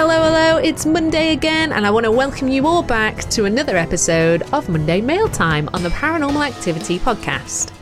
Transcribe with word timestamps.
Hello, 0.00 0.22
hello, 0.22 0.58
it's 0.58 0.86
Monday 0.86 1.32
again, 1.32 1.72
and 1.72 1.84
I 1.84 1.90
want 1.90 2.04
to 2.04 2.12
welcome 2.12 2.46
you 2.46 2.68
all 2.68 2.84
back 2.84 3.18
to 3.30 3.46
another 3.46 3.76
episode 3.76 4.42
of 4.52 4.68
Monday 4.68 5.00
Mail 5.00 5.28
Time 5.28 5.68
on 5.74 5.82
the 5.82 5.88
Paranormal 5.88 6.46
Activity 6.46 7.00
Podcast. 7.00 7.72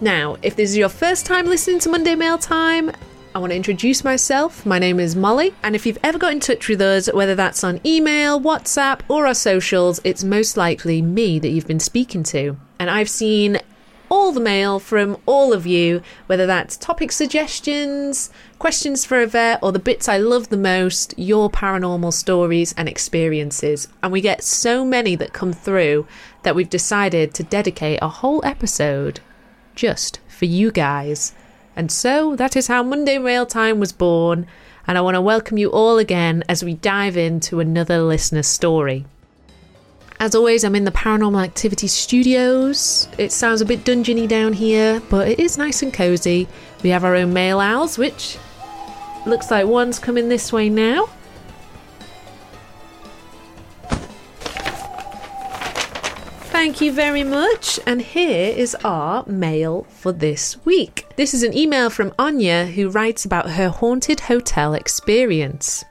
Now, 0.00 0.36
if 0.42 0.56
this 0.56 0.70
is 0.70 0.76
your 0.76 0.88
first 0.88 1.26
time 1.26 1.46
listening 1.46 1.78
to 1.78 1.88
Monday 1.88 2.16
Mail 2.16 2.38
Time, 2.38 2.90
I 3.34 3.40
want 3.40 3.50
to 3.50 3.56
introduce 3.56 4.04
myself. 4.04 4.64
My 4.64 4.78
name 4.78 5.00
is 5.00 5.16
Molly, 5.16 5.54
and 5.64 5.74
if 5.74 5.86
you've 5.86 5.98
ever 6.04 6.18
got 6.18 6.30
in 6.30 6.38
touch 6.38 6.68
with 6.68 6.80
us, 6.80 7.12
whether 7.12 7.34
that's 7.34 7.64
on 7.64 7.80
email, 7.84 8.40
WhatsApp, 8.40 9.00
or 9.08 9.26
our 9.26 9.34
socials, 9.34 10.00
it's 10.04 10.22
most 10.22 10.56
likely 10.56 11.02
me 11.02 11.40
that 11.40 11.48
you've 11.48 11.66
been 11.66 11.80
speaking 11.80 12.22
to. 12.24 12.56
And 12.78 12.88
I've 12.88 13.08
seen 13.08 13.58
all 14.08 14.30
the 14.30 14.38
mail 14.38 14.78
from 14.78 15.16
all 15.26 15.52
of 15.52 15.66
you, 15.66 16.00
whether 16.26 16.46
that's 16.46 16.76
topic 16.76 17.10
suggestions, 17.10 18.30
questions 18.60 19.04
for 19.04 19.20
Yvette, 19.20 19.58
or 19.64 19.72
the 19.72 19.80
bits 19.80 20.08
I 20.08 20.16
love 20.16 20.48
the 20.48 20.56
most, 20.56 21.12
your 21.18 21.50
paranormal 21.50 22.12
stories 22.12 22.72
and 22.76 22.88
experiences. 22.88 23.88
And 24.00 24.12
we 24.12 24.20
get 24.20 24.44
so 24.44 24.84
many 24.84 25.16
that 25.16 25.32
come 25.32 25.52
through 25.52 26.06
that 26.44 26.54
we've 26.54 26.70
decided 26.70 27.34
to 27.34 27.42
dedicate 27.42 27.98
a 28.00 28.06
whole 28.06 28.44
episode 28.44 29.18
just 29.74 30.20
for 30.28 30.44
you 30.44 30.70
guys. 30.70 31.34
And 31.76 31.90
so 31.90 32.36
that 32.36 32.56
is 32.56 32.68
how 32.68 32.82
Monday 32.82 33.18
Mail 33.18 33.46
Time 33.46 33.80
was 33.80 33.92
born, 33.92 34.46
and 34.86 34.96
I 34.96 35.00
want 35.00 35.16
to 35.16 35.20
welcome 35.20 35.58
you 35.58 35.70
all 35.70 35.98
again 35.98 36.44
as 36.48 36.64
we 36.64 36.74
dive 36.74 37.16
into 37.16 37.60
another 37.60 38.00
listener 38.02 38.42
story. 38.42 39.06
As 40.20 40.34
always, 40.34 40.62
I'm 40.62 40.76
in 40.76 40.84
the 40.84 40.92
Paranormal 40.92 41.42
Activity 41.42 41.88
Studios. 41.88 43.08
It 43.18 43.32
sounds 43.32 43.60
a 43.60 43.66
bit 43.66 43.84
dungeony 43.84 44.28
down 44.28 44.52
here, 44.52 45.02
but 45.10 45.28
it 45.28 45.40
is 45.40 45.58
nice 45.58 45.82
and 45.82 45.92
cozy. 45.92 46.46
We 46.82 46.90
have 46.90 47.04
our 47.04 47.16
own 47.16 47.32
mail 47.32 47.58
owls, 47.58 47.98
which 47.98 48.38
looks 49.26 49.50
like 49.50 49.66
one's 49.66 49.98
coming 49.98 50.28
this 50.28 50.52
way 50.52 50.68
now. 50.68 51.08
Thank 56.64 56.80
you 56.80 56.92
very 56.92 57.24
much. 57.24 57.78
And 57.86 58.00
here 58.00 58.48
is 58.48 58.74
our 58.84 59.26
mail 59.26 59.86
for 59.90 60.12
this 60.12 60.56
week. 60.64 61.06
This 61.14 61.34
is 61.34 61.42
an 61.42 61.54
email 61.54 61.90
from 61.90 62.14
Anya 62.18 62.64
who 62.64 62.88
writes 62.88 63.26
about 63.26 63.50
her 63.50 63.68
haunted 63.68 64.18
hotel 64.18 64.72
experience. 64.72 65.84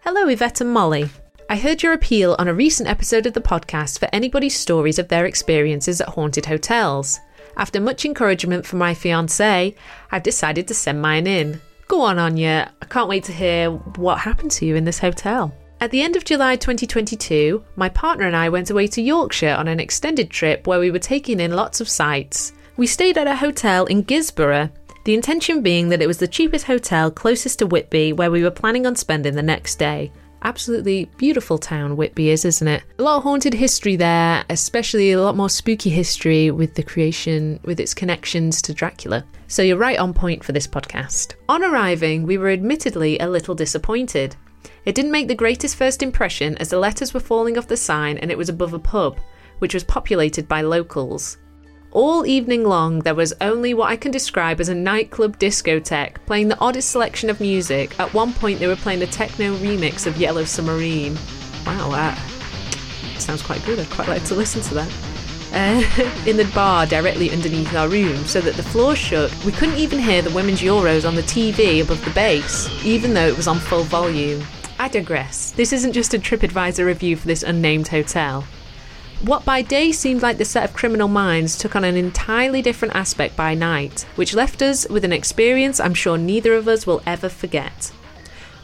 Hello, 0.00 0.26
Yvette 0.26 0.62
and 0.62 0.72
Molly. 0.72 1.10
I 1.50 1.58
heard 1.58 1.82
your 1.82 1.92
appeal 1.92 2.34
on 2.38 2.48
a 2.48 2.54
recent 2.54 2.88
episode 2.88 3.26
of 3.26 3.34
the 3.34 3.42
podcast 3.42 3.98
for 3.98 4.08
anybody's 4.10 4.58
stories 4.58 4.98
of 4.98 5.08
their 5.08 5.26
experiences 5.26 6.00
at 6.00 6.08
haunted 6.08 6.46
hotels. 6.46 7.20
After 7.58 7.78
much 7.78 8.06
encouragement 8.06 8.64
from 8.64 8.78
my 8.78 8.94
fiance, 8.94 9.74
I've 10.10 10.22
decided 10.22 10.66
to 10.68 10.74
send 10.74 11.02
mine 11.02 11.26
in. 11.26 11.60
Go 11.88 12.00
on, 12.00 12.18
Anya. 12.18 12.72
I 12.80 12.86
can't 12.86 13.10
wait 13.10 13.24
to 13.24 13.32
hear 13.32 13.70
what 13.70 14.20
happened 14.20 14.52
to 14.52 14.64
you 14.64 14.76
in 14.76 14.84
this 14.84 14.98
hotel. 14.98 15.54
At 15.82 15.90
the 15.90 16.02
end 16.02 16.14
of 16.14 16.26
July 16.26 16.56
2022, 16.56 17.64
my 17.76 17.88
partner 17.88 18.26
and 18.26 18.36
I 18.36 18.50
went 18.50 18.68
away 18.68 18.86
to 18.88 19.00
Yorkshire 19.00 19.54
on 19.58 19.66
an 19.66 19.80
extended 19.80 20.28
trip 20.28 20.66
where 20.66 20.78
we 20.78 20.90
were 20.90 20.98
taking 20.98 21.40
in 21.40 21.56
lots 21.56 21.80
of 21.80 21.88
sights. 21.88 22.52
We 22.76 22.86
stayed 22.86 23.16
at 23.16 23.26
a 23.26 23.34
hotel 23.34 23.86
in 23.86 24.04
Guisborough, 24.04 24.70
the 25.04 25.14
intention 25.14 25.62
being 25.62 25.88
that 25.88 26.02
it 26.02 26.06
was 26.06 26.18
the 26.18 26.28
cheapest 26.28 26.66
hotel 26.66 27.10
closest 27.10 27.60
to 27.60 27.66
Whitby 27.66 28.12
where 28.12 28.30
we 28.30 28.42
were 28.42 28.50
planning 28.50 28.84
on 28.84 28.94
spending 28.94 29.34
the 29.34 29.42
next 29.42 29.76
day. 29.76 30.12
Absolutely 30.42 31.06
beautiful 31.16 31.56
town 31.56 31.96
Whitby 31.96 32.28
is, 32.28 32.44
isn't 32.44 32.68
it? 32.68 32.82
A 32.98 33.02
lot 33.02 33.16
of 33.16 33.22
haunted 33.22 33.54
history 33.54 33.96
there, 33.96 34.44
especially 34.50 35.12
a 35.12 35.22
lot 35.22 35.34
more 35.34 35.48
spooky 35.48 35.88
history 35.88 36.50
with 36.50 36.74
the 36.74 36.82
creation, 36.82 37.58
with 37.64 37.80
its 37.80 37.94
connections 37.94 38.60
to 38.62 38.74
Dracula. 38.74 39.24
So 39.48 39.62
you're 39.62 39.78
right 39.78 39.98
on 39.98 40.12
point 40.12 40.44
for 40.44 40.52
this 40.52 40.66
podcast. 40.66 41.36
On 41.48 41.64
arriving, 41.64 42.24
we 42.24 42.36
were 42.36 42.50
admittedly 42.50 43.18
a 43.18 43.28
little 43.28 43.54
disappointed. 43.54 44.36
It 44.84 44.94
didn't 44.94 45.10
make 45.10 45.28
the 45.28 45.34
greatest 45.34 45.76
first 45.76 46.02
impression 46.02 46.56
as 46.58 46.70
the 46.70 46.78
letters 46.78 47.12
were 47.12 47.20
falling 47.20 47.58
off 47.58 47.68
the 47.68 47.76
sign 47.76 48.18
and 48.18 48.30
it 48.30 48.38
was 48.38 48.48
above 48.48 48.72
a 48.72 48.78
pub, 48.78 49.18
which 49.58 49.74
was 49.74 49.84
populated 49.84 50.48
by 50.48 50.62
locals. 50.62 51.38
All 51.92 52.24
evening 52.24 52.64
long, 52.64 53.00
there 53.00 53.16
was 53.16 53.34
only 53.40 53.74
what 53.74 53.90
I 53.90 53.96
can 53.96 54.12
describe 54.12 54.60
as 54.60 54.68
a 54.68 54.74
nightclub 54.74 55.38
discotheque 55.38 56.24
playing 56.24 56.48
the 56.48 56.60
oddest 56.60 56.90
selection 56.90 57.28
of 57.30 57.40
music. 57.40 57.98
At 57.98 58.14
one 58.14 58.32
point, 58.32 58.60
they 58.60 58.68
were 58.68 58.76
playing 58.76 59.02
a 59.02 59.06
techno 59.06 59.56
remix 59.56 60.06
of 60.06 60.16
Yellow 60.16 60.44
Submarine. 60.44 61.16
Wow, 61.66 61.90
that 61.90 62.16
sounds 63.18 63.42
quite 63.42 63.64
good. 63.64 63.80
I'd 63.80 63.90
quite 63.90 64.08
like 64.08 64.24
to 64.24 64.34
listen 64.34 64.62
to 64.62 64.74
that. 64.74 65.09
Uh, 65.52 65.82
in 66.26 66.36
the 66.36 66.50
bar 66.54 66.86
directly 66.86 67.30
underneath 67.30 67.74
our 67.74 67.88
room, 67.88 68.24
so 68.24 68.40
that 68.40 68.54
the 68.54 68.62
floor 68.62 68.94
shook. 68.94 69.32
We 69.44 69.52
couldn't 69.52 69.78
even 69.78 69.98
hear 69.98 70.22
the 70.22 70.34
women's 70.34 70.60
Euros 70.60 71.06
on 71.06 71.14
the 71.16 71.22
TV 71.22 71.82
above 71.82 72.04
the 72.04 72.12
bass, 72.12 72.68
even 72.84 73.14
though 73.14 73.26
it 73.26 73.36
was 73.36 73.48
on 73.48 73.58
full 73.58 73.82
volume. 73.82 74.42
I 74.78 74.88
digress. 74.88 75.50
This 75.50 75.72
isn't 75.72 75.92
just 75.92 76.14
a 76.14 76.18
TripAdvisor 76.18 76.86
review 76.86 77.16
for 77.16 77.26
this 77.26 77.42
unnamed 77.42 77.88
hotel. 77.88 78.44
What 79.22 79.44
by 79.44 79.60
day 79.60 79.92
seemed 79.92 80.22
like 80.22 80.38
the 80.38 80.46
set 80.46 80.64
of 80.64 80.72
criminal 80.72 81.06
minds 81.06 81.58
took 81.58 81.76
on 81.76 81.84
an 81.84 81.94
entirely 81.94 82.62
different 82.62 82.94
aspect 82.94 83.36
by 83.36 83.52
night, 83.54 84.06
which 84.14 84.32
left 84.32 84.62
us 84.62 84.88
with 84.88 85.04
an 85.04 85.12
experience 85.12 85.78
I'm 85.78 85.92
sure 85.92 86.16
neither 86.16 86.54
of 86.54 86.66
us 86.66 86.86
will 86.86 87.02
ever 87.04 87.28
forget. 87.28 87.92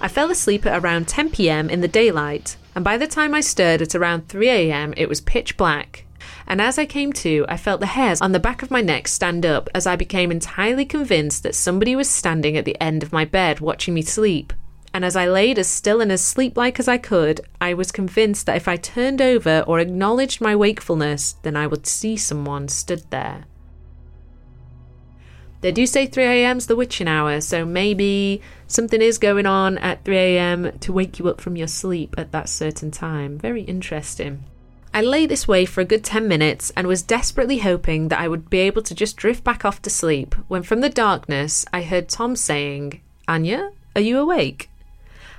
I 0.00 0.08
fell 0.08 0.30
asleep 0.30 0.64
at 0.64 0.82
around 0.82 1.08
10 1.08 1.32
pm 1.32 1.68
in 1.68 1.82
the 1.82 1.88
daylight, 1.88 2.56
and 2.74 2.82
by 2.82 2.96
the 2.96 3.06
time 3.06 3.34
I 3.34 3.42
stirred 3.42 3.82
at 3.82 3.94
around 3.94 4.28
3 4.28 4.70
am, 4.70 4.94
it 4.96 5.10
was 5.10 5.20
pitch 5.20 5.58
black. 5.58 6.05
And 6.46 6.60
as 6.60 6.78
I 6.78 6.86
came 6.86 7.12
to, 7.14 7.44
I 7.48 7.56
felt 7.56 7.80
the 7.80 7.86
hairs 7.86 8.20
on 8.20 8.32
the 8.32 8.38
back 8.38 8.62
of 8.62 8.70
my 8.70 8.80
neck 8.80 9.08
stand 9.08 9.44
up 9.44 9.68
as 9.74 9.86
I 9.86 9.96
became 9.96 10.30
entirely 10.30 10.84
convinced 10.84 11.42
that 11.42 11.54
somebody 11.54 11.96
was 11.96 12.08
standing 12.08 12.56
at 12.56 12.64
the 12.64 12.80
end 12.80 13.02
of 13.02 13.12
my 13.12 13.24
bed 13.24 13.60
watching 13.60 13.94
me 13.94 14.02
sleep 14.02 14.52
and 14.96 15.04
as 15.04 15.14
I 15.14 15.26
laid 15.26 15.58
as 15.58 15.68
still 15.68 16.00
and 16.00 16.10
as 16.10 16.24
sleep 16.24 16.56
like 16.56 16.80
as 16.80 16.88
I 16.88 16.96
could, 16.96 17.42
I 17.60 17.74
was 17.74 17.92
convinced 17.92 18.46
that 18.46 18.56
if 18.56 18.66
I 18.66 18.76
turned 18.76 19.20
over 19.20 19.62
or 19.66 19.78
acknowledged 19.78 20.40
my 20.40 20.56
wakefulness, 20.56 21.34
then 21.42 21.54
I 21.54 21.66
would 21.66 21.86
see 21.86 22.16
someone 22.16 22.68
stood 22.68 23.02
there. 23.10 23.44
They 25.60 25.70
do 25.70 25.84
say 25.84 26.06
3am 26.06 26.66
the 26.66 26.76
witching 26.76 27.08
hour, 27.08 27.42
so 27.42 27.66
maybe 27.66 28.40
something 28.68 29.02
is 29.02 29.18
going 29.18 29.44
on 29.44 29.76
at 29.76 30.02
3am 30.02 30.80
to 30.80 30.94
wake 30.94 31.18
you 31.18 31.28
up 31.28 31.42
from 31.42 31.56
your 31.56 31.68
sleep 31.68 32.14
at 32.16 32.32
that 32.32 32.48
certain 32.48 32.90
time. 32.90 33.36
Very 33.36 33.64
interesting. 33.64 34.44
I 34.96 35.02
lay 35.02 35.26
this 35.26 35.46
way 35.46 35.66
for 35.66 35.82
a 35.82 35.84
good 35.84 36.02
10 36.02 36.26
minutes 36.26 36.72
and 36.74 36.86
was 36.86 37.02
desperately 37.02 37.58
hoping 37.58 38.08
that 38.08 38.18
I 38.18 38.28
would 38.28 38.48
be 38.48 38.60
able 38.60 38.80
to 38.80 38.94
just 38.94 39.18
drift 39.18 39.44
back 39.44 39.62
off 39.62 39.82
to 39.82 39.90
sleep 39.90 40.34
when 40.48 40.62
from 40.62 40.80
the 40.80 40.88
darkness 40.88 41.66
I 41.70 41.82
heard 41.82 42.08
Tom 42.08 42.34
saying, 42.34 43.02
Anya, 43.28 43.72
are 43.94 44.00
you 44.00 44.18
awake? 44.18 44.70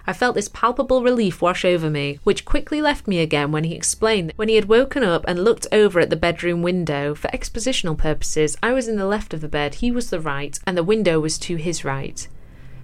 I 0.06 0.13
felt 0.13 0.36
this 0.36 0.48
palpable 0.48 1.01
relief 1.01 1.42
wash 1.42 1.65
over 1.65 1.89
me, 1.89 2.19
which 2.24 2.45
quickly 2.45 2.83
left 2.83 3.07
me 3.07 3.18
again 3.18 3.51
when 3.51 3.63
he 3.63 3.74
explained 3.74 4.30
that 4.30 4.38
when 4.38 4.48
he 4.48 4.54
had 4.57 4.65
woken 4.65 5.01
up 5.01 5.25
and 5.27 5.44
looked 5.44 5.65
over 5.71 6.00
at 6.00 6.12
the 6.12 6.15
bedroom 6.15 6.62
window, 6.62 7.15
for 7.15 7.30
expositional 7.30 7.98
purposes, 7.98 8.57
I 8.62 8.74
was 8.74 8.88
in 8.88 8.98
the 8.98 9.07
left 9.07 9.33
of 9.33 9.42
the 9.42 9.48
bed, 9.48 9.75
he 9.75 9.89
was 9.89 10.12
the 10.12 10.19
right, 10.19 10.60
and 10.68 10.77
the 10.77 10.83
window 10.83 11.19
was 11.19 11.39
to 11.39 11.56
his 11.56 11.83
right. 11.83 12.27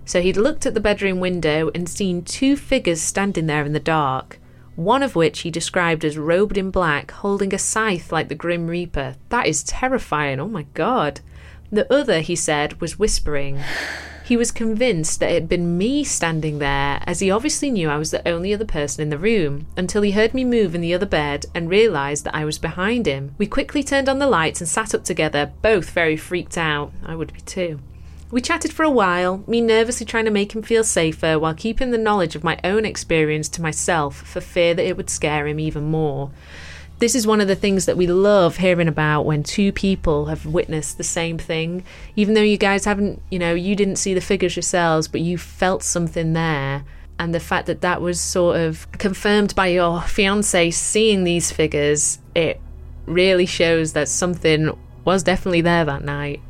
So 0.05 0.23
he'd 0.23 0.37
looked 0.37 0.65
at 0.65 0.73
the 0.73 0.79
bedroom 0.79 1.19
window 1.19 1.69
and 1.75 1.87
seen 1.87 2.23
two 2.23 2.57
figures 2.57 2.99
standing 2.99 3.45
there 3.45 3.63
in 3.63 3.73
the 3.73 3.79
dark. 3.79 4.39
One 4.75 5.03
of 5.03 5.15
which 5.15 5.41
he 5.41 5.51
described 5.51 6.03
as 6.03 6.17
robed 6.17 6.57
in 6.57 6.71
black, 6.71 7.11
holding 7.11 7.53
a 7.53 7.59
scythe 7.59 8.11
like 8.11 8.27
the 8.27 8.35
Grim 8.35 8.67
Reaper. 8.67 9.15
That 9.29 9.47
is 9.47 9.63
terrifying, 9.63 10.39
oh 10.39 10.47
my 10.47 10.63
god. 10.73 11.21
The 11.71 11.91
other, 11.91 12.19
he 12.21 12.35
said, 12.35 12.79
was 12.79 12.99
whispering. 12.99 13.59
He 14.25 14.37
was 14.37 14.51
convinced 14.51 15.19
that 15.19 15.31
it 15.31 15.33
had 15.33 15.49
been 15.49 15.77
me 15.77 16.03
standing 16.03 16.59
there, 16.59 17.01
as 17.05 17.19
he 17.19 17.29
obviously 17.29 17.69
knew 17.69 17.89
I 17.89 17.97
was 17.97 18.11
the 18.11 18.25
only 18.27 18.53
other 18.53 18.65
person 18.65 19.01
in 19.01 19.09
the 19.09 19.17
room, 19.17 19.67
until 19.75 20.01
he 20.01 20.11
heard 20.11 20.33
me 20.33 20.45
move 20.45 20.73
in 20.73 20.81
the 20.81 20.93
other 20.93 21.05
bed 21.05 21.45
and 21.53 21.69
realised 21.69 22.23
that 22.23 22.35
I 22.35 22.45
was 22.45 22.57
behind 22.57 23.05
him. 23.05 23.35
We 23.37 23.47
quickly 23.47 23.83
turned 23.83 24.07
on 24.07 24.19
the 24.19 24.27
lights 24.27 24.61
and 24.61 24.69
sat 24.69 24.95
up 24.95 25.03
together, 25.03 25.51
both 25.61 25.89
very 25.89 26.15
freaked 26.15 26.57
out. 26.57 26.93
I 27.05 27.15
would 27.15 27.33
be 27.33 27.41
too. 27.41 27.79
We 28.33 28.41
chatted 28.41 28.73
for 28.73 28.81
a 28.81 28.89
while, 28.89 29.43
me 29.45 29.61
nervously 29.61 30.07
trying 30.07 30.25
to 30.25 30.31
make 30.31 30.55
him 30.55 30.63
feel 30.63 30.83
safer 30.83 31.37
while 31.37 31.53
keeping 31.53 31.91
the 31.91 31.99
knowledge 31.99 32.35
of 32.35 32.43
my 32.43 32.59
own 32.63 32.83
experience 32.83 33.47
to 33.49 33.61
myself 33.61 34.15
for 34.15 34.41
fear 34.41 34.73
that 34.73 34.87
it 34.87 34.97
would 34.97 35.11
scare 35.11 35.45
him 35.45 35.59
even 35.59 35.83
more 35.83 36.31
this 36.97 37.13
is 37.13 37.27
one 37.27 37.41
of 37.41 37.47
the 37.47 37.55
things 37.55 37.85
that 37.85 37.97
we 37.97 38.07
love 38.07 38.57
hearing 38.57 38.87
about 38.87 39.23
when 39.23 39.43
two 39.43 39.71
people 39.71 40.27
have 40.27 40.45
witnessed 40.45 40.97
the 40.97 41.03
same 41.03 41.37
thing. 41.37 41.83
Even 42.15 42.33
though 42.33 42.41
you 42.41 42.55
guys 42.55 42.85
haven't, 42.85 43.21
you 43.29 43.37
know, 43.37 43.53
you 43.53 43.75
didn't 43.75 43.97
see 43.97 44.13
the 44.13 44.21
figures 44.21 44.55
yourselves, 44.55 45.09
but 45.09 45.19
you 45.19 45.37
felt 45.37 45.83
something 45.83 46.31
there. 46.31 46.85
And 47.19 47.35
the 47.35 47.41
fact 47.41 47.65
that 47.65 47.81
that 47.81 48.01
was 48.01 48.21
sort 48.21 48.57
of 48.57 48.89
confirmed 48.93 49.53
by 49.53 49.67
your 49.67 50.01
fiance 50.01 50.71
seeing 50.71 51.25
these 51.25 51.51
figures, 51.51 52.19
it 52.35 52.61
really 53.05 53.47
shows 53.47 53.91
that 53.93 54.07
something 54.07 54.71
was 55.03 55.23
definitely 55.23 55.61
there 55.61 55.83
that 55.83 56.05
night. 56.05 56.41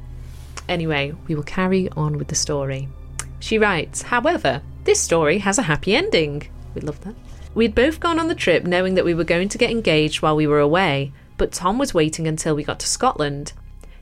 Anyway, 0.69 1.13
we 1.27 1.35
will 1.35 1.43
carry 1.43 1.89
on 1.89 2.17
with 2.17 2.27
the 2.27 2.35
story. 2.35 2.87
She 3.39 3.57
writes, 3.57 4.01
however, 4.03 4.61
this 4.83 4.99
story 4.99 5.39
has 5.39 5.57
a 5.57 5.63
happy 5.63 5.95
ending. 5.95 6.47
We 6.73 6.81
love 6.81 7.01
that. 7.01 7.15
We'd 7.53 7.75
both 7.75 7.99
gone 7.99 8.19
on 8.19 8.27
the 8.27 8.35
trip 8.35 8.63
knowing 8.63 8.95
that 8.95 9.05
we 9.05 9.13
were 9.13 9.23
going 9.23 9.49
to 9.49 9.57
get 9.57 9.71
engaged 9.71 10.21
while 10.21 10.35
we 10.35 10.47
were 10.47 10.59
away, 10.59 11.11
but 11.37 11.51
Tom 11.51 11.77
was 11.77 11.93
waiting 11.93 12.27
until 12.27 12.55
we 12.55 12.63
got 12.63 12.79
to 12.79 12.87
Scotland. 12.87 13.53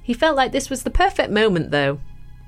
He 0.02 0.14
felt 0.14 0.36
like 0.36 0.52
this 0.52 0.70
was 0.70 0.84
the 0.84 0.90
perfect 0.90 1.32
moment, 1.32 1.72
though. 1.72 2.00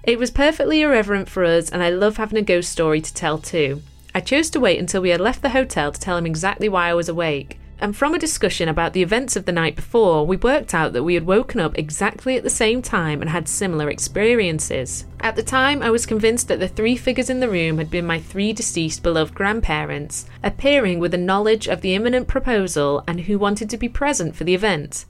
It 0.04 0.20
was 0.20 0.32
perfectly 0.32 0.82
irreverent 0.82 1.30
for 1.30 1.44
us, 1.44 1.70
and 1.70 1.84
I 1.84 1.90
love 1.90 2.18
having 2.18 2.38
a 2.38 2.42
ghost 2.42 2.72
story 2.72 3.02
to 3.02 3.14
tell 3.14 3.38
too. 3.38 3.82
I 4.16 4.20
chose 4.20 4.50
to 4.52 4.60
wait 4.60 4.80
until 4.80 5.02
we 5.02 5.10
had 5.10 5.22
left 5.22 5.42
the 5.42 5.50
hotel 5.50 5.92
to 5.92 6.00
tell 6.00 6.18
him 6.18 6.26
exactly 6.26 6.70
why 6.70 6.90
I 6.90 6.94
was 6.94 7.10
awake 7.10 7.60
and 7.84 7.98
from 7.98 8.14
a 8.14 8.20
discussion 8.20 8.70
about 8.70 8.94
the 8.94 9.04
events 9.04 9.36
of 9.36 9.44
the 9.44 9.52
night 9.52 9.76
before, 9.76 10.26
we 10.26 10.38
worked 10.38 10.74
out 10.74 10.94
that 10.94 11.04
we 11.04 11.16
had 11.16 11.26
woken 11.26 11.60
up 11.60 11.78
exactly 11.78 12.38
at 12.38 12.44
the 12.44 12.50
same 12.50 12.82
time 12.82 13.20
and 13.20 13.30
had 13.30 13.46
similar 13.46 13.90
experiences. 13.90 15.06
At 15.20 15.36
the 15.36 15.44
time, 15.44 15.82
I 15.84 15.90
was 15.90 16.06
convinced 16.06 16.48
that 16.48 16.62
the 16.62 16.70
three 16.70 16.96
figures 16.96 17.30
in 17.30 17.42
the 17.42 17.50
room 17.50 17.80
had 17.80 17.92
been 17.92 18.06
my 18.06 18.22
three 18.22 18.54
deceased 18.54 19.04
beloved 19.04 19.36
grandparents, 19.36 20.28
appearing 20.42 21.00
with 21.00 21.14
a 21.14 21.18
knowledge 21.18 21.68
of 21.68 21.82
the 21.82 21.94
imminent 21.94 22.30
proposal 22.30 23.04
and 23.06 23.20
who 23.20 23.38
wanted 23.38 23.70
to 23.72 23.78
be 23.78 23.90
present 23.90 24.34
for 24.34 24.46
the 24.46 24.56
event. 24.56 25.04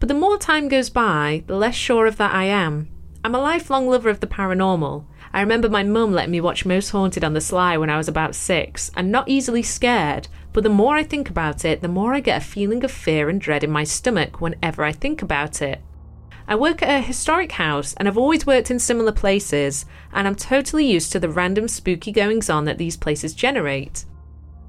But 0.00 0.08
the 0.08 0.14
more 0.14 0.38
time 0.38 0.68
goes 0.68 0.88
by, 0.88 1.44
the 1.46 1.56
less 1.56 1.74
sure 1.74 2.06
of 2.06 2.16
that 2.16 2.34
I 2.34 2.44
am. 2.44 2.88
I'm 3.22 3.34
a 3.34 3.38
lifelong 3.38 3.86
lover 3.86 4.08
of 4.08 4.20
the 4.20 4.26
paranormal. 4.26 5.04
I 5.34 5.40
remember 5.40 5.68
my 5.68 5.82
mum 5.82 6.12
letting 6.12 6.30
me 6.30 6.40
watch 6.40 6.64
Most 6.64 6.90
Haunted 6.90 7.24
on 7.24 7.32
the 7.32 7.40
sly 7.40 7.76
when 7.76 7.90
I 7.90 7.96
was 7.96 8.06
about 8.06 8.36
six, 8.36 8.92
and 8.96 9.10
not 9.10 9.28
easily 9.28 9.64
scared, 9.64 10.28
but 10.52 10.62
the 10.62 10.70
more 10.70 10.94
I 10.94 11.02
think 11.02 11.28
about 11.28 11.64
it, 11.64 11.82
the 11.82 11.88
more 11.88 12.14
I 12.14 12.20
get 12.20 12.40
a 12.40 12.44
feeling 12.44 12.84
of 12.84 12.92
fear 12.92 13.28
and 13.28 13.40
dread 13.40 13.64
in 13.64 13.70
my 13.72 13.82
stomach 13.82 14.40
whenever 14.40 14.84
I 14.84 14.92
think 14.92 15.22
about 15.22 15.60
it. 15.60 15.80
I 16.46 16.54
work 16.54 16.84
at 16.84 17.00
a 17.00 17.02
historic 17.02 17.50
house 17.50 17.94
and 17.94 18.06
I've 18.06 18.16
always 18.16 18.46
worked 18.46 18.70
in 18.70 18.78
similar 18.78 19.10
places, 19.10 19.86
and 20.12 20.28
I'm 20.28 20.36
totally 20.36 20.86
used 20.86 21.10
to 21.10 21.18
the 21.18 21.28
random 21.28 21.66
spooky 21.66 22.12
goings 22.12 22.48
on 22.48 22.64
that 22.66 22.78
these 22.78 22.96
places 22.96 23.34
generate. 23.34 24.04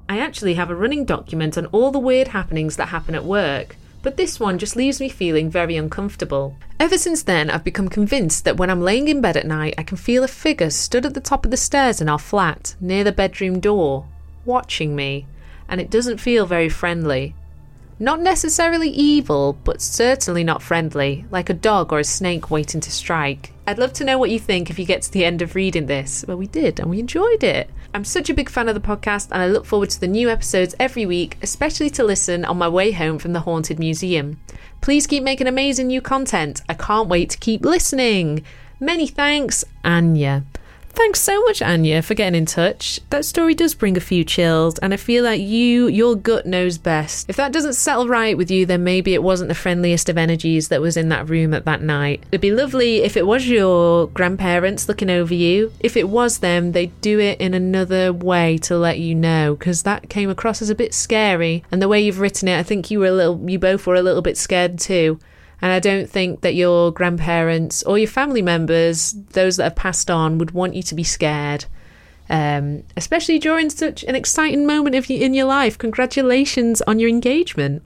I 0.08 0.18
actually 0.18 0.54
have 0.54 0.68
a 0.68 0.74
running 0.74 1.04
document 1.04 1.56
on 1.56 1.66
all 1.66 1.92
the 1.92 2.00
weird 2.00 2.26
happenings 2.28 2.74
that 2.74 2.88
happen 2.88 3.14
at 3.14 3.24
work, 3.24 3.76
but 4.06 4.16
this 4.16 4.38
one 4.38 4.56
just 4.56 4.76
leaves 4.76 5.00
me 5.00 5.08
feeling 5.08 5.50
very 5.50 5.76
uncomfortable. 5.76 6.56
Ever 6.78 6.96
since 6.96 7.24
then, 7.24 7.50
I've 7.50 7.64
become 7.64 7.88
convinced 7.88 8.44
that 8.44 8.56
when 8.56 8.70
I'm 8.70 8.80
laying 8.80 9.08
in 9.08 9.20
bed 9.20 9.36
at 9.36 9.48
night, 9.48 9.74
I 9.76 9.82
can 9.82 9.96
feel 9.96 10.22
a 10.22 10.28
figure 10.28 10.70
stood 10.70 11.04
at 11.04 11.14
the 11.14 11.20
top 11.20 11.44
of 11.44 11.50
the 11.50 11.56
stairs 11.56 12.00
in 12.00 12.08
our 12.08 12.20
flat, 12.20 12.76
near 12.80 13.02
the 13.02 13.10
bedroom 13.10 13.58
door, 13.58 14.06
watching 14.44 14.94
me 14.94 15.26
and 15.68 15.80
it 15.80 15.90
doesn't 15.90 16.18
feel 16.18 16.46
very 16.46 16.68
friendly. 16.68 17.34
Not 17.98 18.20
necessarily 18.20 18.90
evil, 18.90 19.58
but 19.64 19.82
certainly 19.82 20.44
not 20.44 20.62
friendly, 20.62 21.24
like 21.32 21.50
a 21.50 21.52
dog 21.52 21.92
or 21.92 21.98
a 21.98 22.04
snake 22.04 22.48
waiting 22.48 22.80
to 22.82 22.92
strike. 22.92 23.52
I'd 23.68 23.78
love 23.78 23.92
to 23.94 24.04
know 24.04 24.16
what 24.16 24.30
you 24.30 24.38
think 24.38 24.70
if 24.70 24.78
you 24.78 24.84
get 24.84 25.02
to 25.02 25.10
the 25.10 25.24
end 25.24 25.42
of 25.42 25.56
reading 25.56 25.86
this. 25.86 26.24
Well, 26.28 26.36
we 26.36 26.46
did, 26.46 26.78
and 26.78 26.88
we 26.88 27.00
enjoyed 27.00 27.42
it. 27.42 27.68
I'm 27.92 28.04
such 28.04 28.30
a 28.30 28.34
big 28.34 28.48
fan 28.48 28.68
of 28.68 28.76
the 28.76 28.80
podcast, 28.80 29.32
and 29.32 29.42
I 29.42 29.48
look 29.48 29.66
forward 29.66 29.90
to 29.90 30.00
the 30.00 30.06
new 30.06 30.30
episodes 30.30 30.76
every 30.78 31.04
week, 31.04 31.36
especially 31.42 31.90
to 31.90 32.04
listen 32.04 32.44
on 32.44 32.58
my 32.58 32.68
way 32.68 32.92
home 32.92 33.18
from 33.18 33.32
the 33.32 33.40
Haunted 33.40 33.80
Museum. 33.80 34.38
Please 34.80 35.08
keep 35.08 35.24
making 35.24 35.48
amazing 35.48 35.88
new 35.88 36.00
content. 36.00 36.62
I 36.68 36.74
can't 36.74 37.08
wait 37.08 37.30
to 37.30 37.38
keep 37.38 37.64
listening. 37.64 38.44
Many 38.78 39.08
thanks, 39.08 39.64
Anya. 39.84 40.44
Thanks 40.96 41.20
so 41.20 41.38
much, 41.42 41.60
Anya, 41.60 42.00
for 42.00 42.14
getting 42.14 42.38
in 42.38 42.46
touch. 42.46 43.00
That 43.10 43.26
story 43.26 43.54
does 43.54 43.74
bring 43.74 43.98
a 43.98 44.00
few 44.00 44.24
chills, 44.24 44.78
and 44.78 44.94
I 44.94 44.96
feel 44.96 45.24
like 45.24 45.42
you, 45.42 45.88
your 45.88 46.16
gut 46.16 46.46
knows 46.46 46.78
best. 46.78 47.28
If 47.28 47.36
that 47.36 47.52
doesn't 47.52 47.74
settle 47.74 48.08
right 48.08 48.34
with 48.36 48.50
you, 48.50 48.64
then 48.64 48.82
maybe 48.82 49.12
it 49.12 49.22
wasn't 49.22 49.48
the 49.48 49.54
friendliest 49.54 50.08
of 50.08 50.16
energies 50.16 50.68
that 50.68 50.80
was 50.80 50.96
in 50.96 51.10
that 51.10 51.28
room 51.28 51.52
at 51.52 51.66
that 51.66 51.82
night. 51.82 52.24
It'd 52.32 52.40
be 52.40 52.50
lovely 52.50 53.02
if 53.02 53.14
it 53.14 53.26
was 53.26 53.46
your 53.46 54.06
grandparents 54.08 54.88
looking 54.88 55.10
over 55.10 55.34
you. 55.34 55.70
If 55.80 55.98
it 55.98 56.08
was 56.08 56.38
them, 56.38 56.72
they'd 56.72 56.98
do 57.02 57.20
it 57.20 57.38
in 57.42 57.52
another 57.52 58.10
way 58.10 58.56
to 58.62 58.78
let 58.78 58.98
you 58.98 59.14
know, 59.14 59.54
because 59.54 59.82
that 59.82 60.08
came 60.08 60.30
across 60.30 60.62
as 60.62 60.70
a 60.70 60.74
bit 60.74 60.94
scary. 60.94 61.62
And 61.70 61.82
the 61.82 61.88
way 61.88 62.00
you've 62.00 62.20
written 62.20 62.48
it, 62.48 62.58
I 62.58 62.62
think 62.62 62.90
you 62.90 63.00
were 63.00 63.06
a 63.06 63.12
little, 63.12 63.38
you 63.48 63.58
both 63.58 63.86
were 63.86 63.96
a 63.96 64.02
little 64.02 64.22
bit 64.22 64.38
scared 64.38 64.78
too. 64.78 65.20
And 65.62 65.72
I 65.72 65.80
don't 65.80 66.08
think 66.08 66.42
that 66.42 66.54
your 66.54 66.92
grandparents 66.92 67.82
or 67.84 67.98
your 67.98 68.08
family 68.08 68.42
members, 68.42 69.12
those 69.30 69.56
that 69.56 69.64
have 69.64 69.76
passed 69.76 70.10
on, 70.10 70.38
would 70.38 70.50
want 70.50 70.74
you 70.74 70.82
to 70.82 70.94
be 70.94 71.04
scared. 71.04 71.64
Um, 72.28 72.82
especially 72.96 73.38
during 73.38 73.70
such 73.70 74.02
an 74.04 74.16
exciting 74.16 74.66
moment 74.66 74.96
of 74.96 75.08
in 75.10 75.32
your 75.32 75.46
life. 75.46 75.78
Congratulations 75.78 76.82
on 76.82 76.98
your 76.98 77.08
engagement. 77.08 77.82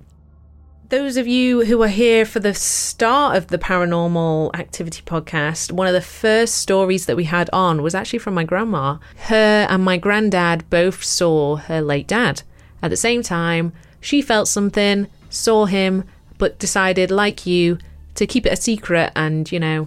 Those 0.89 1.17
of 1.17 1.29
you 1.29 1.67
who 1.67 1.81
are 1.83 1.89
here 1.89 2.25
for 2.25 2.41
the 2.41 2.53
start 2.53 3.37
of 3.37 3.47
the 3.47 3.59
Paranormal 3.59 4.53
Activity 4.59 5.03
podcast, 5.07 5.71
one 5.71 5.87
of 5.87 5.93
the 5.93 6.01
first 6.01 6.57
stories 6.57 7.07
that 7.07 7.17
we 7.17 7.25
had 7.25 7.49
on 7.53 7.81
was 7.81 7.95
actually 7.95 8.19
from 8.19 8.35
my 8.35 8.43
grandma. 8.43 8.97
Her 9.17 9.69
and 9.71 9.85
my 9.85 9.99
granddad 9.99 10.69
both 10.69 11.05
saw 11.05 11.57
her 11.57 11.81
late 11.81 12.09
dad. 12.09 12.43
At 12.83 12.91
the 12.91 12.97
same 12.97 13.23
time, 13.23 13.73
she 14.01 14.21
felt 14.21 14.49
something, 14.49 15.07
saw 15.29 15.67
him, 15.67 16.03
but 16.41 16.59
decided, 16.59 17.13
like 17.13 17.47
you, 17.47 17.79
to 18.17 18.27
keep 18.27 18.47
it 18.47 18.53
a 18.53 18.57
secret 18.57 19.13
and, 19.15 19.53
you 19.53 19.61
know, 19.61 19.87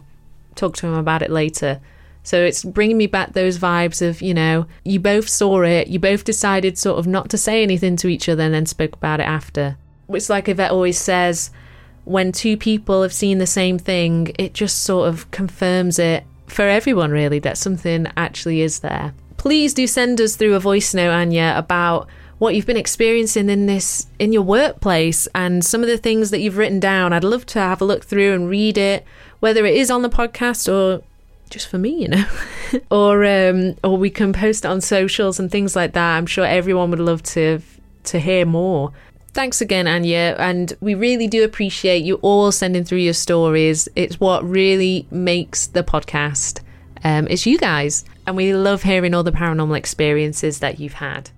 talk 0.55 0.77
to 0.77 0.88
him 0.88 0.93
about 0.93 1.22
it 1.22 1.29
later. 1.29 1.81
So 2.24 2.41
it's 2.41 2.63
bringing 2.63 2.98
me 2.98 3.07
back 3.07 3.33
those 3.33 3.60
vibes 3.60 4.01
of, 4.01 4.22
you 4.22 4.33
know, 4.33 4.67
you 4.86 5.01
both 5.01 5.27
saw 5.27 5.63
it, 5.63 5.89
you 5.89 6.00
both 6.00 6.24
decided 6.24 6.77
sort 6.77 7.00
of 7.00 7.07
not 7.07 7.29
to 7.31 7.38
say 7.38 7.62
anything 7.63 7.98
to 7.98 8.07
each 8.07 8.29
other 8.29 8.43
and 8.43 8.53
then 8.53 8.65
spoke 8.65 8.93
about 8.93 9.19
it 9.19 9.27
after. 9.27 9.75
It's 10.07 10.29
like 10.29 10.48
Yvette 10.48 10.72
always 10.72 10.98
says, 10.98 11.51
when 12.05 12.31
two 12.31 12.55
people 12.55 13.01
have 13.01 13.13
seen 13.13 13.39
the 13.39 13.48
same 13.48 13.77
thing, 13.77 14.33
it 14.39 14.53
just 14.53 14.83
sort 14.83 15.10
of 15.10 15.29
confirms 15.31 16.00
it 16.00 16.24
for 16.48 16.63
everyone, 16.63 17.12
really, 17.12 17.39
that 17.39 17.57
something 17.57 18.07
actually 18.15 18.62
is 18.62 18.79
there. 18.79 19.13
Please 19.38 19.74
do 19.74 19.88
send 19.88 20.22
us 20.22 20.36
through 20.36 20.55
a 20.55 20.60
voice 20.60 20.93
note, 20.93 21.12
Anya, 21.12 21.53
about 21.57 22.07
what 22.43 22.55
you've 22.55 22.65
been 22.65 22.75
experiencing 22.75 23.50
in 23.50 23.67
this 23.67 24.07
in 24.19 24.33
your 24.33 24.41
workplace 24.41 25.27
and 25.33 25.63
some 25.63 25.81
of 25.81 25.88
the 25.88 25.97
things 25.97 26.29
that 26.29 26.41
you've 26.41 26.57
written 26.57 26.77
down. 26.77 27.13
I'd 27.13 27.23
love 27.23 27.45
to 27.47 27.59
have 27.59 27.81
a 27.81 27.85
look 27.85 28.03
through 28.03 28.33
and 28.33 28.50
read 28.50 28.77
it, 28.77 29.05
whether 29.39 29.65
it 29.65 29.75
is 29.75 29.89
on 29.89 30.01
the 30.01 30.09
podcast 30.09 30.71
or 30.71 31.01
just 31.50 31.69
for 31.69 31.77
me, 31.77 32.01
you 32.01 32.09
know, 32.09 32.25
or 32.91 33.23
um, 33.23 33.77
or 33.81 33.97
we 33.97 34.09
can 34.09 34.33
post 34.33 34.65
it 34.65 34.67
on 34.67 34.81
socials 34.81 35.39
and 35.39 35.50
things 35.50 35.73
like 35.73 35.93
that. 35.93 36.17
I'm 36.17 36.25
sure 36.25 36.45
everyone 36.45 36.89
would 36.89 37.00
love 37.00 37.23
to 37.23 37.62
to 38.03 38.19
hear 38.19 38.45
more. 38.45 38.91
Thanks 39.31 39.62
again, 39.62 39.88
Anya, 39.88 40.35
and 40.38 40.73
we 40.81 40.95
really 40.95 41.27
do 41.27 41.45
appreciate 41.45 42.03
you 42.03 42.15
all 42.15 42.51
sending 42.51 42.83
through 42.83 43.00
your 43.00 43.13
stories. 43.13 43.88
It's 43.95 44.19
what 44.19 44.43
really 44.43 45.07
makes 45.09 45.67
the 45.67 45.81
podcast. 45.81 46.59
Um, 47.05 47.27
it's 47.29 47.45
you 47.45 47.57
guys, 47.57 48.03
and 48.27 48.35
we 48.35 48.53
love 48.53 48.83
hearing 48.83 49.13
all 49.13 49.23
the 49.23 49.31
paranormal 49.31 49.77
experiences 49.77 50.59
that 50.59 50.79
you've 50.81 50.93
had. 50.93 51.31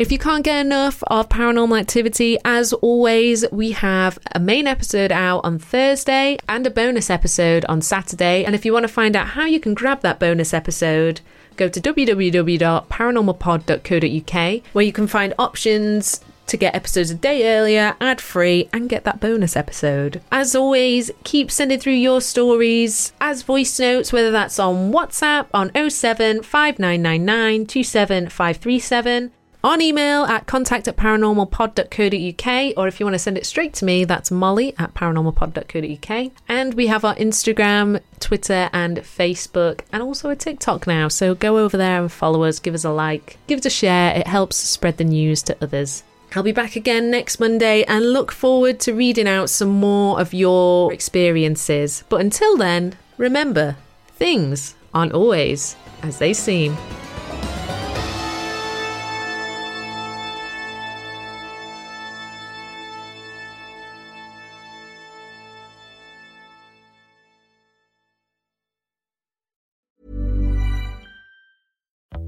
If 0.00 0.10
you 0.10 0.18
can't 0.18 0.42
get 0.42 0.64
enough 0.64 1.04
of 1.08 1.28
paranormal 1.28 1.78
activity, 1.78 2.38
as 2.42 2.72
always, 2.72 3.44
we 3.52 3.72
have 3.72 4.18
a 4.32 4.40
main 4.40 4.66
episode 4.66 5.12
out 5.12 5.44
on 5.44 5.58
Thursday 5.58 6.38
and 6.48 6.66
a 6.66 6.70
bonus 6.70 7.10
episode 7.10 7.66
on 7.66 7.82
Saturday. 7.82 8.46
And 8.46 8.54
if 8.54 8.64
you 8.64 8.72
want 8.72 8.84
to 8.84 8.88
find 8.88 9.14
out 9.14 9.26
how 9.26 9.44
you 9.44 9.60
can 9.60 9.74
grab 9.74 10.00
that 10.00 10.18
bonus 10.18 10.54
episode, 10.54 11.20
go 11.56 11.68
to 11.68 11.78
www.paranormalpod.co.uk 11.78 14.62
where 14.72 14.84
you 14.86 14.92
can 14.92 15.06
find 15.06 15.34
options 15.38 16.24
to 16.46 16.56
get 16.56 16.74
episodes 16.74 17.10
a 17.10 17.14
day 17.14 17.54
earlier, 17.54 17.94
ad 18.00 18.22
free, 18.22 18.70
and 18.72 18.88
get 18.88 19.04
that 19.04 19.20
bonus 19.20 19.54
episode. 19.54 20.22
As 20.32 20.56
always, 20.56 21.10
keep 21.24 21.50
sending 21.50 21.78
through 21.78 21.92
your 21.92 22.22
stories 22.22 23.12
as 23.20 23.42
voice 23.42 23.78
notes, 23.78 24.14
whether 24.14 24.30
that's 24.30 24.58
on 24.58 24.92
WhatsApp 24.92 25.48
on 25.52 25.70
07 25.74 26.42
5999 26.42 27.66
27537 27.66 29.32
on 29.62 29.80
email 29.82 30.24
at 30.24 30.46
contact 30.46 30.88
at 30.88 30.96
paranormalpod.co.uk, 30.96 32.74
or 32.76 32.88
if 32.88 32.98
you 32.98 33.06
want 33.06 33.14
to 33.14 33.18
send 33.18 33.36
it 33.36 33.46
straight 33.46 33.74
to 33.74 33.84
me, 33.84 34.04
that's 34.04 34.30
molly 34.30 34.74
at 34.78 34.94
paranormalpod.co.uk. 34.94 36.32
And 36.48 36.74
we 36.74 36.86
have 36.86 37.04
our 37.04 37.14
Instagram, 37.16 38.00
Twitter, 38.20 38.70
and 38.72 38.98
Facebook, 38.98 39.80
and 39.92 40.02
also 40.02 40.30
a 40.30 40.36
TikTok 40.36 40.86
now. 40.86 41.08
So 41.08 41.34
go 41.34 41.58
over 41.58 41.76
there 41.76 42.00
and 42.00 42.10
follow 42.10 42.44
us, 42.44 42.58
give 42.58 42.74
us 42.74 42.84
a 42.84 42.90
like, 42.90 43.36
give 43.46 43.58
us 43.58 43.66
a 43.66 43.70
share. 43.70 44.16
It 44.16 44.26
helps 44.26 44.56
spread 44.56 44.96
the 44.96 45.04
news 45.04 45.42
to 45.44 45.56
others. 45.60 46.04
I'll 46.34 46.42
be 46.44 46.52
back 46.52 46.76
again 46.76 47.10
next 47.10 47.40
Monday 47.40 47.82
and 47.84 48.12
look 48.12 48.30
forward 48.30 48.78
to 48.80 48.94
reading 48.94 49.26
out 49.26 49.50
some 49.50 49.68
more 49.68 50.20
of 50.20 50.32
your 50.32 50.92
experiences. 50.92 52.04
But 52.08 52.20
until 52.20 52.56
then, 52.56 52.94
remember, 53.18 53.76
things 54.14 54.76
aren't 54.94 55.12
always 55.12 55.76
as 56.02 56.18
they 56.18 56.32
seem. 56.32 56.76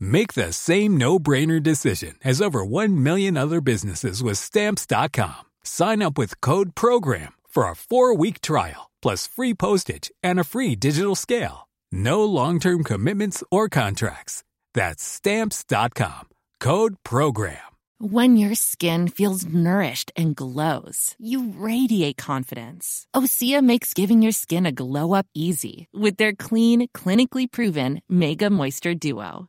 Make 0.00 0.32
the 0.32 0.52
same 0.52 0.96
no-brainer 0.96 1.62
decision 1.62 2.16
as 2.24 2.40
over 2.40 2.64
1 2.64 3.02
million 3.02 3.36
other 3.36 3.60
businesses 3.60 4.22
with 4.22 4.38
stamps.com. 4.38 5.44
Sign 5.62 6.02
up 6.02 6.16
with 6.16 6.40
code 6.40 6.74
program 6.74 7.34
for 7.48 7.64
a 7.64 7.74
4-week 7.74 8.40
trial 8.40 8.90
plus 9.02 9.26
free 9.26 9.54
postage 9.54 10.10
and 10.22 10.40
a 10.40 10.44
free 10.44 10.74
digital 10.74 11.14
scale. 11.14 11.68
No 11.92 12.24
long-term 12.24 12.82
commitments 12.84 13.44
or 13.50 13.68
contracts. 13.68 14.42
That's 14.74 15.02
stamps.com. 15.04 16.28
Code 16.60 16.96
program. 17.04 17.58
When 17.98 18.36
your 18.36 18.54
skin 18.54 19.08
feels 19.08 19.46
nourished 19.46 20.12
and 20.14 20.36
glows, 20.36 21.14
you 21.18 21.54
radiate 21.56 22.18
confidence. 22.18 23.06
Osea 23.14 23.62
makes 23.62 23.94
giving 23.94 24.20
your 24.20 24.32
skin 24.32 24.66
a 24.66 24.72
glow 24.72 25.14
up 25.14 25.26
easy 25.34 25.88
with 25.94 26.18
their 26.18 26.34
clean, 26.34 26.88
clinically 26.88 27.50
proven 27.50 28.02
Mega 28.06 28.50
Moisture 28.50 28.94
Duo. 28.94 29.48